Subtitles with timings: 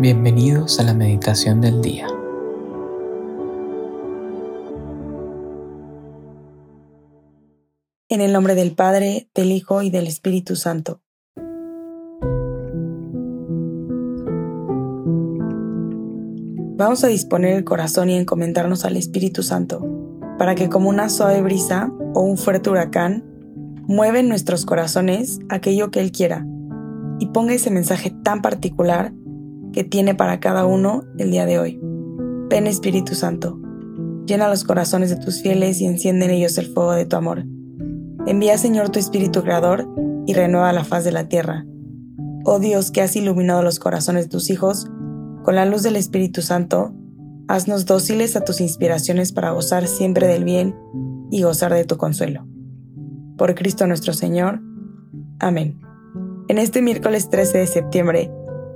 [0.00, 2.06] Bienvenidos a la meditación del día.
[8.08, 11.02] En el nombre del Padre, del Hijo y del Espíritu Santo.
[16.78, 19.86] Vamos a disponer el corazón y encomendarnos al Espíritu Santo,
[20.38, 23.22] para que como una suave brisa o un fuerte huracán,
[23.86, 26.46] mueve en nuestros corazones aquello que Él quiera
[27.18, 29.12] y ponga ese mensaje tan particular
[29.72, 31.80] que tiene para cada uno el día de hoy.
[32.48, 33.58] Ven Espíritu Santo,
[34.26, 37.44] llena los corazones de tus fieles y enciende en ellos el fuego de tu amor.
[38.26, 39.88] Envía Señor tu Espíritu Creador
[40.26, 41.64] y renueva la faz de la tierra.
[42.44, 44.90] Oh Dios que has iluminado los corazones de tus hijos,
[45.44, 46.94] con la luz del Espíritu Santo,
[47.48, 50.74] haznos dóciles a tus inspiraciones para gozar siempre del bien
[51.30, 52.46] y gozar de tu consuelo.
[53.36, 54.60] Por Cristo nuestro Señor.
[55.38, 55.80] Amén.
[56.48, 58.30] En este miércoles 13 de septiembre,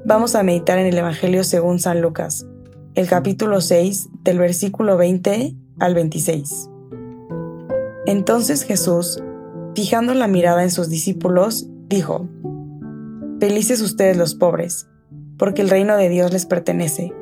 [0.07, 2.47] Vamos a meditar en el Evangelio según San Lucas,
[2.95, 6.69] el capítulo 6, del versículo 20 al 26.
[8.05, 9.23] Entonces Jesús,
[9.75, 12.29] fijando la mirada en sus discípulos, dijo,
[13.41, 14.89] Felices ustedes los pobres,
[15.39, 17.15] porque el reino de Dios les pertenece.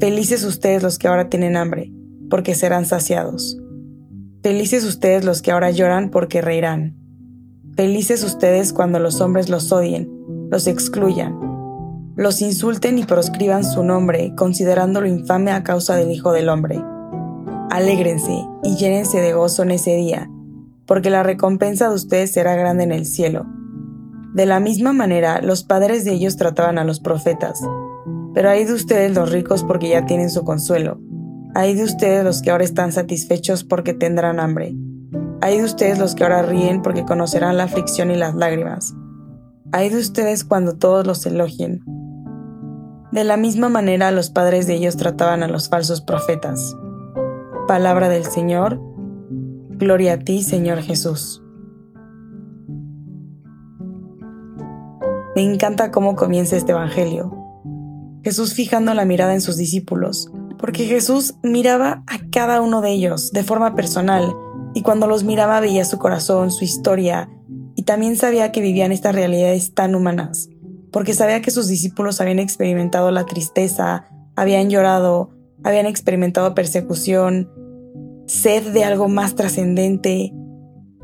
[0.00, 1.92] Felices ustedes los que ahora tienen hambre,
[2.28, 3.58] porque serán saciados.
[4.42, 6.96] Felices ustedes los que ahora lloran, porque reirán.
[7.76, 10.10] Felices ustedes cuando los hombres los odien,
[10.50, 11.41] los excluyan
[12.14, 16.82] los insulten y proscriban su nombre, considerándolo infame a causa del Hijo del Hombre.
[17.70, 20.30] Alégrense y llénense de gozo en ese día,
[20.86, 23.46] porque la recompensa de ustedes será grande en el cielo.
[24.34, 27.60] De la misma manera, los padres de ellos trataban a los profetas.
[28.34, 31.00] Pero hay de ustedes los ricos porque ya tienen su consuelo.
[31.54, 34.74] Hay de ustedes los que ahora están satisfechos porque tendrán hambre.
[35.40, 38.94] Hay de ustedes los que ahora ríen porque conocerán la aflicción y las lágrimas.
[39.72, 41.82] Hay de ustedes cuando todos los elogien
[43.12, 46.74] de la misma manera los padres de ellos trataban a los falsos profetas.
[47.68, 48.80] Palabra del Señor.
[49.68, 51.42] Gloria a ti, Señor Jesús.
[55.36, 57.36] Me encanta cómo comienza este Evangelio.
[58.24, 63.32] Jesús fijando la mirada en sus discípulos, porque Jesús miraba a cada uno de ellos
[63.32, 64.32] de forma personal,
[64.74, 67.28] y cuando los miraba veía su corazón, su historia,
[67.74, 70.48] y también sabía que vivían estas realidades tan humanas
[70.92, 74.04] porque sabía que sus discípulos habían experimentado la tristeza,
[74.36, 75.30] habían llorado,
[75.64, 77.50] habían experimentado persecución,
[78.26, 80.34] sed de algo más trascendente.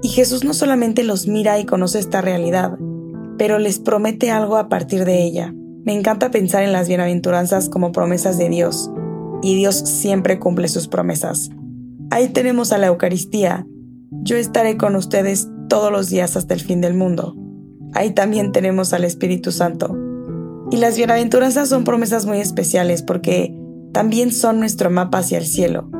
[0.02, 2.78] Y Jesús no solamente los mira y conoce esta realidad,
[3.38, 5.54] pero les promete algo a partir de ella.
[5.84, 8.90] Me encanta pensar en las bienaventuranzas como promesas de Dios,
[9.42, 11.50] y Dios siempre cumple sus promesas.
[12.10, 13.66] Ahí tenemos a la Eucaristía.
[14.22, 17.34] Yo estaré con ustedes todos los días hasta el fin del mundo
[17.94, 19.96] ahí también tenemos al Espíritu Santo.
[20.70, 23.54] Y las bienaventuranzas son promesas muy especiales porque
[23.92, 25.90] también son nuestro mapa hacia el cielo.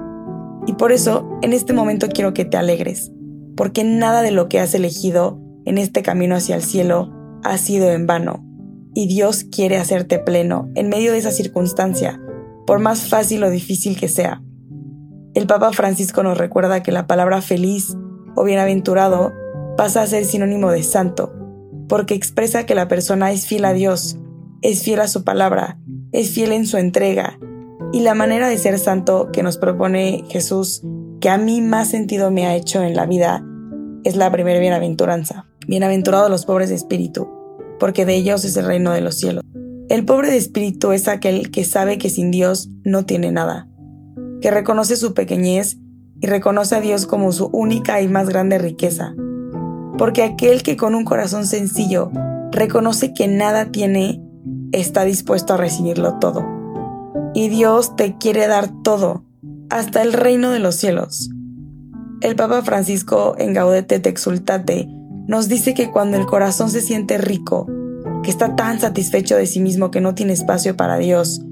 [0.67, 3.11] Y por eso, en este momento quiero que te alegres,
[3.57, 7.11] porque nada de lo que has elegido en este camino hacia el cielo
[7.43, 8.45] ha sido en vano.
[8.95, 12.21] Y Dios quiere hacerte pleno en medio de esa circunstancia,
[12.67, 14.43] por más fácil o difícil que sea.
[15.35, 17.97] El Papa Francisco nos recuerda que la palabra feliz
[18.35, 19.33] o bienaventurado
[19.77, 21.33] pasa a ser sinónimo de santo,
[21.89, 24.19] porque expresa que la persona es fiel a Dios,
[24.63, 25.79] es fiel a su palabra,
[26.13, 27.39] es fiel en su entrega.
[27.93, 30.83] Y la manera de ser santo que nos propone Jesús,
[31.21, 33.45] que a mí más sentido me ha hecho en la vida,
[34.05, 35.47] es la primera bienaventuranza.
[35.67, 37.29] Bienaventurados los pobres de espíritu,
[37.79, 39.43] porque de ellos es el reino de los cielos.
[39.89, 43.69] El pobre de espíritu es aquel que sabe que sin Dios no tiene nada,
[44.43, 45.79] que reconoce su pequeñez
[46.21, 49.15] y reconoce a Dios como su única y más grande riqueza
[49.99, 52.11] porque aquel que con un corazón sencillo
[52.53, 54.23] reconoce que nada tiene,
[54.73, 56.47] está dispuesto a recibirlo todo.
[57.35, 59.25] Y Dios te quiere dar todo,
[59.69, 61.31] hasta el reino de los cielos.
[62.21, 64.89] El Papa Francisco en Gaudete te Exultate
[65.27, 67.67] nos dice que cuando el corazón se siente rico,
[68.23, 71.43] que está tan satisfecho de sí mismo que no tiene espacio para Dios,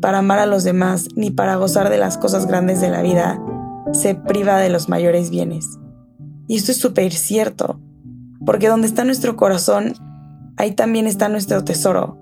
[0.00, 3.40] para amar a los demás, ni para gozar de las cosas grandes de la vida,
[3.92, 5.78] se priva de los mayores bienes.
[6.48, 7.78] Y esto es súper cierto
[8.44, 9.94] porque donde está nuestro corazón,
[10.56, 12.18] ahí también está nuestro tesoro.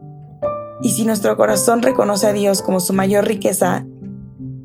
[0.82, 3.86] Y si nuestro corazón reconoce a Dios como su mayor riqueza,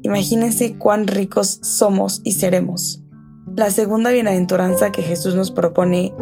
[0.03, 3.03] imagínense cuán ricos somos y seremos.
[3.55, 6.13] La segunda bienaventuranza que Jesús nos propone,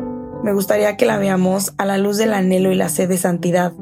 [0.44, 3.74] me gustaría que la veamos a la luz del anhelo y la sed de santidad.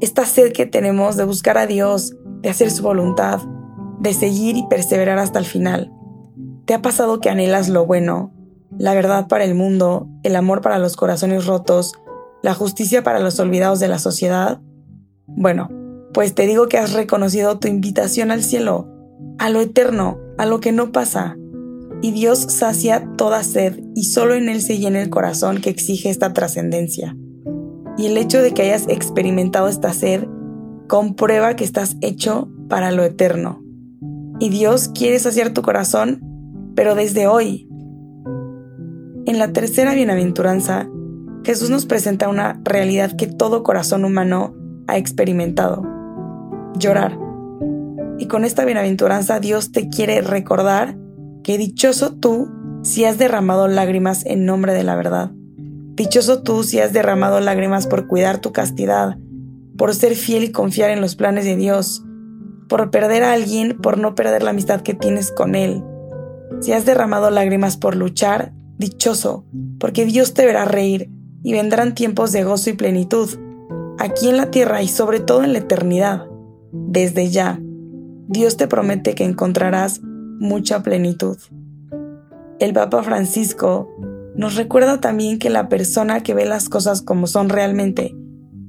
[0.00, 3.40] Esta sed que tenemos de buscar a Dios, de hacer su voluntad,
[4.00, 5.92] de seguir y perseverar hasta el final.
[6.64, 8.33] ¿Te ha pasado que anhelas lo bueno,
[8.78, 11.94] la verdad para el mundo, el amor para los corazones rotos,
[12.42, 14.60] la justicia para los olvidados de la sociedad?
[15.26, 15.70] Bueno,
[16.12, 18.88] pues te digo que has reconocido tu invitación al cielo,
[19.38, 21.36] a lo eterno, a lo que no pasa.
[22.02, 26.10] Y Dios sacia toda sed y solo en Él se llena el corazón que exige
[26.10, 27.16] esta trascendencia.
[27.96, 30.24] Y el hecho de que hayas experimentado esta sed
[30.88, 33.62] comprueba que estás hecho para lo eterno.
[34.38, 36.20] Y Dios quiere saciar tu corazón,
[36.74, 37.68] pero desde hoy.
[39.26, 40.86] En la tercera bienaventuranza,
[41.44, 44.54] Jesús nos presenta una realidad que todo corazón humano
[44.86, 45.82] ha experimentado.
[46.78, 47.18] Llorar.
[48.18, 50.98] Y con esta bienaventuranza Dios te quiere recordar
[51.42, 52.50] que dichoso tú
[52.82, 55.30] si has derramado lágrimas en nombre de la verdad.
[55.94, 59.16] Dichoso tú si has derramado lágrimas por cuidar tu castidad,
[59.78, 62.04] por ser fiel y confiar en los planes de Dios,
[62.68, 65.82] por perder a alguien, por no perder la amistad que tienes con Él.
[66.60, 69.44] Si has derramado lágrimas por luchar, dichoso,
[69.78, 71.10] porque Dios te verá reír
[71.42, 73.28] y vendrán tiempos de gozo y plenitud,
[73.98, 76.26] aquí en la tierra y sobre todo en la eternidad.
[76.72, 77.60] Desde ya,
[78.28, 81.36] Dios te promete que encontrarás mucha plenitud.
[82.58, 83.88] El Papa Francisco
[84.34, 88.16] nos recuerda también que la persona que ve las cosas como son realmente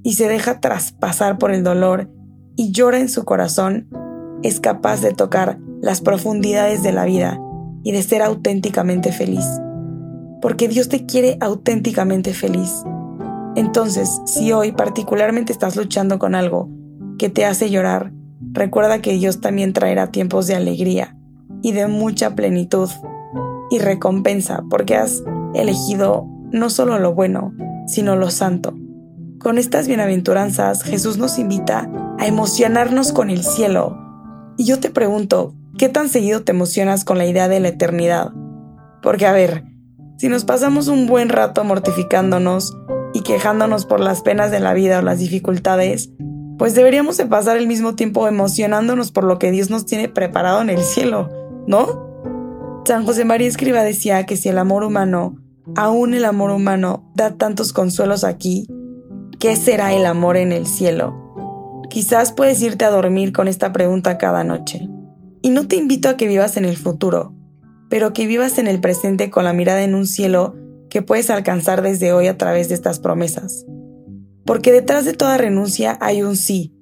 [0.03, 2.11] y se deja traspasar por el dolor
[2.55, 3.87] y llora en su corazón,
[4.43, 7.39] es capaz de tocar las profundidades de la vida
[7.83, 9.45] y de ser auténticamente feliz.
[10.45, 12.83] Porque Dios te quiere auténticamente feliz.
[13.55, 16.69] Entonces, si hoy particularmente estás luchando con algo
[17.17, 18.13] que te hace llorar,
[18.51, 21.17] recuerda que Dios también traerá tiempos de alegría
[21.63, 22.91] y de mucha plenitud
[23.71, 25.23] y recompensa porque has
[25.55, 27.51] elegido no solo lo bueno,
[27.87, 28.75] sino lo santo.
[29.39, 31.89] Con estas bienaventuranzas Jesús nos invita
[32.19, 33.97] a emocionarnos con el cielo.
[34.59, 38.31] Y yo te pregunto, ¿qué tan seguido te emocionas con la idea de la eternidad?
[39.01, 39.63] Porque a ver,
[40.17, 42.77] si nos pasamos un buen rato mortificándonos
[43.13, 46.11] y quejándonos por las penas de la vida o las dificultades,
[46.57, 50.61] pues deberíamos de pasar el mismo tiempo emocionándonos por lo que Dios nos tiene preparado
[50.61, 51.29] en el cielo,
[51.67, 52.05] ¿no?
[52.85, 55.35] San José María Escriba decía que si el amor humano,
[55.75, 58.67] aún el amor humano, da tantos consuelos aquí,
[59.39, 61.21] ¿qué será el amor en el cielo?
[61.89, 64.87] Quizás puedes irte a dormir con esta pregunta cada noche.
[65.41, 67.34] Y no te invito a que vivas en el futuro,
[67.95, 70.53] pero que vivas en el presente con la mirada en un cielo
[70.89, 73.65] que puedes alcanzar desde hoy a través de estas promesas.
[74.43, 76.75] Porque detrás de toda renuncia hay un sí.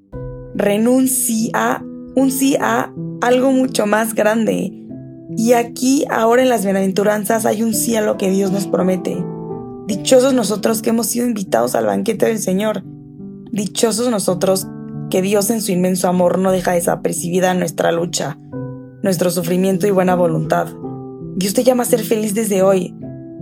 [0.56, 4.74] Renuncia, un sí a algo mucho más grande.
[5.38, 9.24] Y aquí, ahora en las bienaventuranzas, hay un sí a lo que Dios nos promete.
[9.86, 12.82] Dichosos nosotros que hemos sido invitados al banquete del Señor.
[13.52, 14.66] Dichosos nosotros
[15.12, 18.40] que Dios en su inmenso amor no deja desapercibida nuestra lucha,
[19.04, 20.70] nuestro sufrimiento y buena voluntad.
[21.36, 22.96] Dios te llama a ser feliz desde hoy.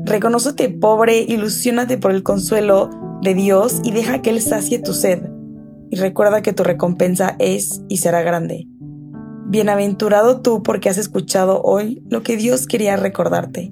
[0.06, 2.90] Reconócete pobre, ilusiónate por el consuelo
[3.22, 5.24] de Dios y deja que Él sacie tu sed.
[5.90, 8.68] Y recuerda que tu recompensa es y será grande.
[9.48, 13.72] Bienaventurado tú porque has escuchado hoy lo que Dios quería recordarte.